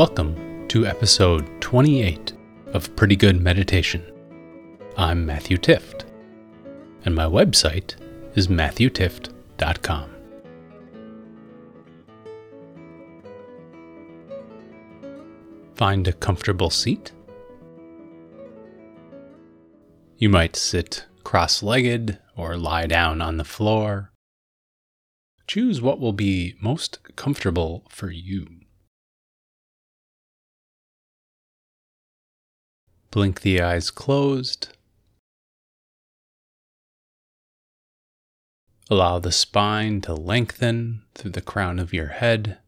Welcome 0.00 0.66
to 0.68 0.86
episode 0.86 1.60
28 1.60 2.32
of 2.72 2.96
Pretty 2.96 3.16
Good 3.16 3.38
Meditation. 3.38 4.02
I'm 4.96 5.26
Matthew 5.26 5.58
Tift, 5.58 6.06
and 7.04 7.14
my 7.14 7.26
website 7.26 7.96
is 8.34 8.48
matthewtift.com. 8.48 10.10
Find 15.74 16.08
a 16.08 16.14
comfortable 16.14 16.70
seat. 16.70 17.12
You 20.16 20.30
might 20.30 20.56
sit 20.56 21.04
cross 21.24 21.62
legged 21.62 22.18
or 22.38 22.56
lie 22.56 22.86
down 22.86 23.20
on 23.20 23.36
the 23.36 23.44
floor. 23.44 24.12
Choose 25.46 25.82
what 25.82 26.00
will 26.00 26.14
be 26.14 26.54
most 26.58 27.00
comfortable 27.16 27.84
for 27.90 28.10
you. 28.10 28.60
Blink 33.10 33.40
the 33.40 33.60
eyes 33.60 33.90
closed. 33.90 34.68
Allow 38.88 39.18
the 39.18 39.32
spine 39.32 40.00
to 40.02 40.14
lengthen 40.14 41.02
through 41.14 41.32
the 41.32 41.40
crown 41.40 41.78
of 41.78 41.92
your 41.92 42.08
head. 42.08 42.58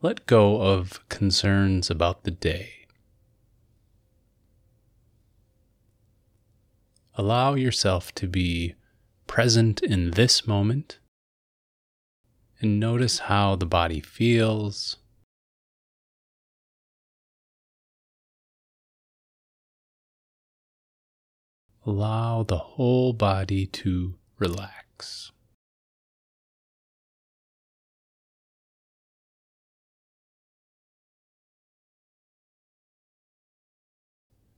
Let 0.00 0.26
go 0.26 0.60
of 0.60 1.06
concerns 1.08 1.90
about 1.90 2.24
the 2.24 2.30
day. 2.30 2.86
Allow 7.14 7.54
yourself 7.54 8.14
to 8.16 8.26
be 8.26 8.74
present 9.26 9.82
in 9.82 10.12
this 10.12 10.46
moment 10.46 10.98
and 12.60 12.80
notice 12.80 13.20
how 13.20 13.56
the 13.56 13.66
body 13.66 14.00
feels. 14.00 14.96
Allow 21.86 22.44
the 22.44 22.56
whole 22.56 23.12
body 23.12 23.66
to 23.66 24.14
relax. 24.38 25.32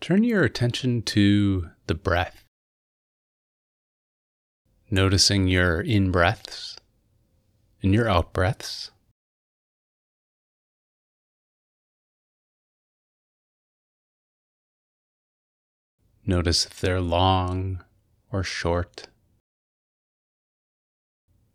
Turn 0.00 0.22
your 0.22 0.44
attention 0.44 1.02
to 1.02 1.70
the 1.88 1.94
breath, 1.94 2.44
noticing 4.88 5.48
your 5.48 5.80
in 5.80 6.12
breaths 6.12 6.76
and 7.82 7.92
your 7.92 8.08
out 8.08 8.32
breaths. 8.32 8.92
Notice 16.28 16.66
if 16.66 16.78
they're 16.78 17.00
long 17.00 17.82
or 18.30 18.42
short, 18.42 19.08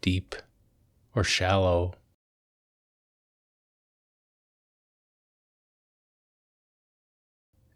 deep 0.02 0.34
or 1.16 1.24
shallow. 1.24 1.94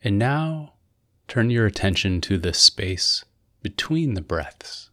And 0.04 0.18
now 0.18 0.74
turn 1.28 1.52
your 1.52 1.68
attention 1.68 2.20
to 2.22 2.40
the 2.40 2.52
space 2.52 3.24
between 3.62 4.16
the 4.16 4.22
breaths. 4.22 4.90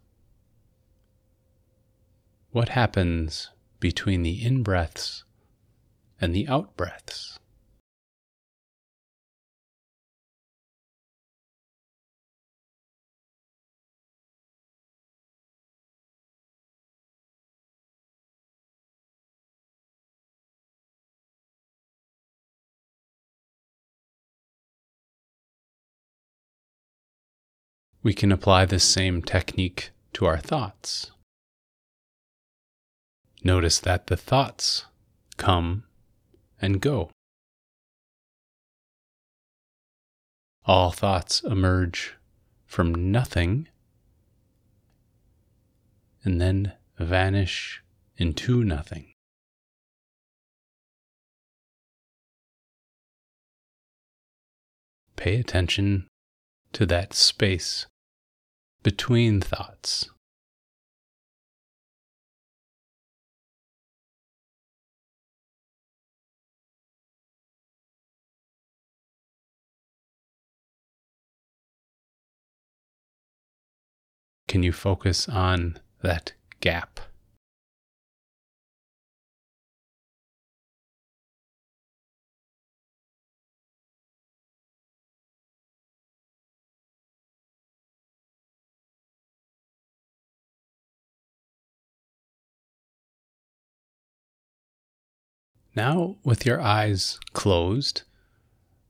What 2.51 2.69
happens 2.69 3.49
between 3.81 4.23
the 4.23 4.45
in 4.45 4.63
breaths 4.63 5.25
and 6.21 6.35
the 6.35 6.47
out 6.49 6.77
breaths? 6.77 7.39
We 28.05 28.13
can 28.13 28.31
apply 28.31 28.67
this 28.67 28.85
same 28.85 29.23
technique 29.23 29.91
to 30.13 30.27
our 30.27 30.37
thoughts. 30.37 31.11
Notice 33.43 33.81
that 33.81 34.09
the 34.09 34.17
thoughts 34.17 34.85
come 35.39 35.85
and 36.61 36.83
go. 36.83 37.11
All 40.67 40.91
thoughts 40.91 41.43
emerge 41.45 42.17
from 42.67 43.11
nothing 43.11 43.69
and 46.23 46.39
then 46.43 46.75
vanish 46.99 47.83
into 48.19 48.65
nothing. 48.65 49.15
Pay 55.17 55.37
attention 55.41 56.07
to 56.75 56.85
that 56.85 57.15
space 57.15 57.87
between 58.85 59.41
thoughts. 59.41 60.11
Can 74.47 74.63
you 74.63 74.73
focus 74.73 75.29
on 75.29 75.79
that 76.03 76.35
gap? 76.61 77.01
Now, 95.77 96.17
with 96.25 96.47
your 96.47 96.61
eyes 96.61 97.19
closed, 97.33 98.03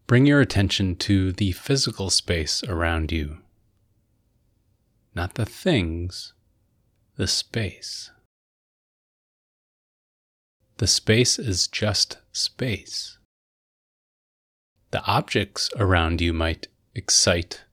bring 0.06 0.26
your 0.26 0.40
attention 0.40 0.96
to 0.96 1.32
the 1.32 1.52
physical 1.52 2.10
space 2.10 2.62
around 2.64 3.10
you. 3.10 3.38
Not 5.14 5.34
the 5.34 5.46
things, 5.46 6.34
the 7.16 7.26
space. 7.26 8.10
The 10.76 10.86
space 10.86 11.38
is 11.38 11.68
just 11.68 12.18
space. 12.32 13.18
The 14.90 15.02
objects 15.04 15.70
around 15.76 16.20
you 16.20 16.32
might 16.32 16.66
excite 16.94 17.64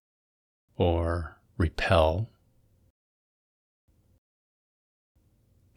or 0.77 1.37
repel. 1.57 2.29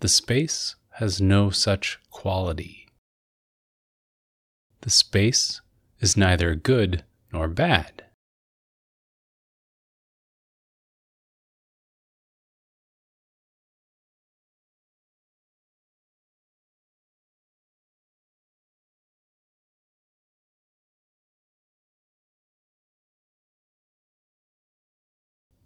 The 0.00 0.08
space 0.08 0.76
has 0.92 1.20
no 1.20 1.50
such 1.50 1.98
quality. 2.10 2.83
The 4.84 4.90
space 4.90 5.62
is 6.00 6.14
neither 6.14 6.54
good 6.54 7.04
nor 7.32 7.48
bad. 7.48 8.04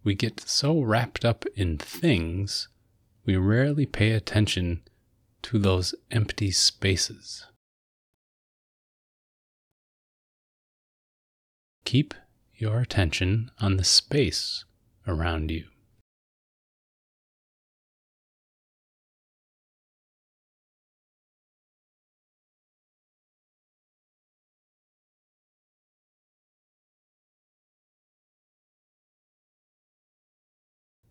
We 0.05 0.15
get 0.15 0.39
so 0.39 0.81
wrapped 0.81 1.25
up 1.25 1.45
in 1.57 1.77
things, 1.77 2.69
we 3.25 3.37
rarely 3.37 3.85
pay 3.85 4.13
attention 4.13 4.83
to 5.43 5.59
those 5.59 5.93
empty 6.13 6.53
spaces. 6.53 7.45
Keep 11.89 12.13
your 12.55 12.81
attention 12.81 13.51
on 13.61 13.79
the 13.79 13.83
space 13.83 14.67
around 15.07 15.51
you. 15.51 15.69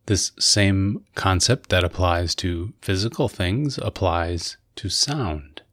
This 0.05 0.31
same 0.37 1.03
concept 1.15 1.69
that 1.69 1.83
applies 1.83 2.35
to 2.35 2.73
physical 2.83 3.27
things 3.27 3.79
applies 3.79 4.57
to 4.75 4.89
sound. 4.89 5.63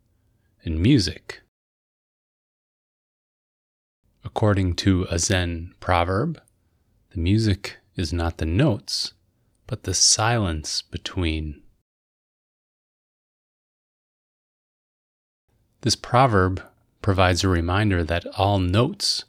and 0.65 0.81
music. 0.81 1.44
According 4.25 4.75
to 4.77 5.07
a 5.11 5.19
Zen 5.19 5.75
proverb, 5.81 6.41
the 7.11 7.21
music 7.21 7.77
is 7.95 8.13
not 8.13 8.39
the 8.39 8.47
notes, 8.47 9.13
but 9.67 9.85
the 9.85 9.95
silence 9.95 10.83
between. 10.83 11.63
This 15.83 15.97
proverb 15.97 16.63
provides 17.03 17.45
a 17.45 17.49
reminder 17.49 18.03
that 18.03 18.27
all 18.39 18.59
notes 18.59 19.25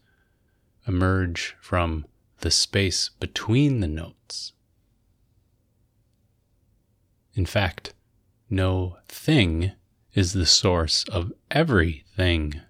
emerge 0.88 1.56
from 1.60 2.06
the 2.40 2.52
space 2.52 3.10
between 3.20 3.82
the 3.82 3.88
notes. 3.88 4.54
In 7.34 7.46
fact, 7.46 7.94
no 8.50 8.98
thing 9.08 9.74
is 10.14 10.32
the 10.32 10.46
source 10.46 11.04
of 11.10 11.34
everything. 11.52 12.62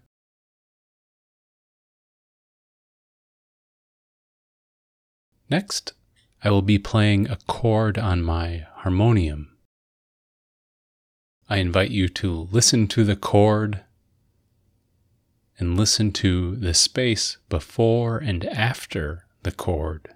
Next, 5.49 5.93
I 6.43 6.49
will 6.49 6.61
be 6.61 6.79
playing 6.79 7.29
a 7.29 7.37
chord 7.47 7.97
on 7.97 8.23
my 8.23 8.65
harmonium. 8.77 9.55
I 11.49 11.57
invite 11.57 11.91
you 11.91 12.07
to 12.09 12.47
listen 12.51 12.87
to 12.87 13.03
the 13.03 13.15
chord 13.15 13.83
and 15.57 15.77
listen 15.77 16.11
to 16.13 16.55
the 16.55 16.73
space 16.73 17.37
before 17.49 18.17
and 18.17 18.45
after 18.45 19.25
the 19.43 19.51
chord. 19.51 20.09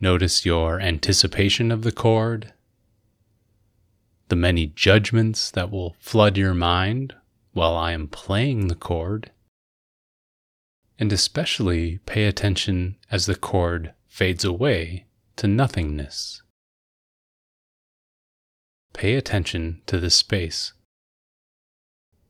Notice 0.00 0.44
your 0.44 0.80
anticipation 0.80 1.70
of 1.70 1.82
the 1.82 1.92
chord, 1.92 2.52
the 4.28 4.36
many 4.36 4.66
judgments 4.66 5.50
that 5.50 5.70
will 5.70 5.94
flood 6.00 6.36
your 6.36 6.54
mind 6.54 7.14
while 7.52 7.76
I 7.76 7.92
am 7.92 8.08
playing 8.08 8.68
the 8.68 8.74
chord, 8.74 9.30
and 11.00 11.14
especially 11.14 11.98
pay 12.04 12.26
attention 12.26 12.94
as 13.10 13.24
the 13.24 13.34
chord 13.34 13.94
fades 14.06 14.44
away 14.44 15.06
to 15.34 15.48
nothingness. 15.48 16.42
Pay 18.92 19.14
attention 19.14 19.80
to 19.86 19.98
the 19.98 20.10
space 20.10 20.74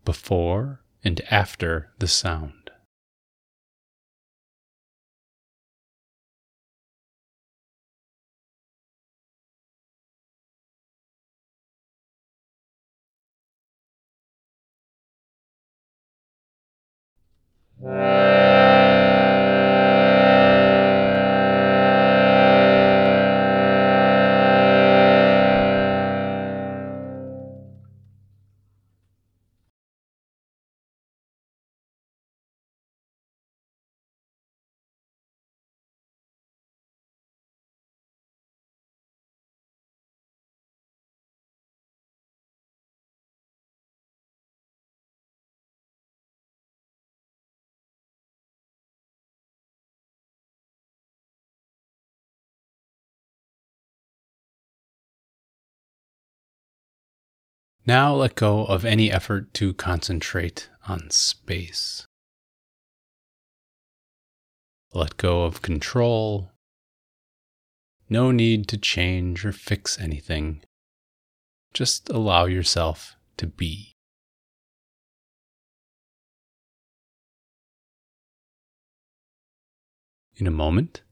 before 0.05 0.83
and 1.03 1.21
after 1.33 1.91
the 1.99 2.07
sound. 2.07 2.71
Now 57.87 58.15
let 58.15 58.35
go 58.35 58.65
of 58.67 58.85
any 58.85 59.11
effort 59.11 59.55
to 59.55 59.73
concentrate 59.73 60.69
on 60.87 61.11
space. 61.11 62.07
Let 64.93 65.17
go 65.17 65.45
of 65.45 65.63
control. 65.63 66.51
No 68.09 68.31
need 68.31 68.69
to 68.69 68.77
change 68.77 69.45
or 69.45 69.53
fix 69.53 69.99
anything. 69.99 70.63
Just 71.73 72.09
allow 72.11 72.47
yourself 72.47 73.17
to 73.37 73.47
be. 73.47 73.95
In 80.37 80.47
a 80.47 80.51
moment, 80.51 81.03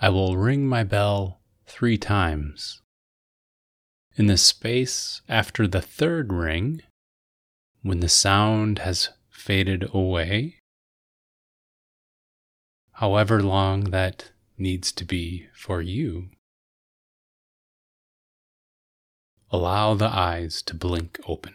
I 0.00 0.08
will 0.08 0.36
ring 0.36 0.66
my 0.66 0.82
bell 0.82 1.40
three 1.66 1.98
times. 1.98 2.82
In 4.18 4.26
the 4.26 4.36
space 4.36 5.22
after 5.28 5.68
the 5.68 5.80
third 5.80 6.32
ring, 6.32 6.82
when 7.82 8.00
the 8.00 8.08
sound 8.08 8.80
has 8.80 9.10
faded 9.30 9.88
away, 9.94 10.56
however 12.94 13.40
long 13.40 13.92
that 13.92 14.32
needs 14.58 14.90
to 14.90 15.04
be 15.04 15.46
for 15.54 15.80
you, 15.80 16.30
allow 19.52 19.94
the 19.94 20.08
eyes 20.08 20.62
to 20.62 20.74
blink 20.74 21.20
open. 21.28 21.54